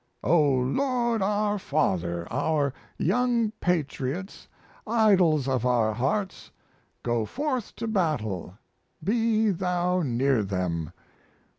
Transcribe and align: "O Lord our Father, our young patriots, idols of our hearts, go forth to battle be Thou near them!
"O 0.23 0.41
Lord 0.53 1.21
our 1.21 1.59
Father, 1.59 2.27
our 2.33 2.73
young 2.97 3.51
patriots, 3.61 4.47
idols 4.87 5.47
of 5.47 5.63
our 5.63 5.93
hearts, 5.93 6.49
go 7.03 7.23
forth 7.23 7.75
to 7.75 7.87
battle 7.87 8.57
be 9.03 9.51
Thou 9.51 10.01
near 10.01 10.41
them! 10.41 10.91